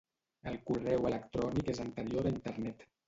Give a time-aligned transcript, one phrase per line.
[0.51, 2.87] El correu electrònic és anterior a Internet.